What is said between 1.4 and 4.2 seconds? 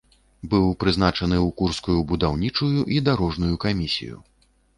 курскую будаўнічую і дарожную камісію.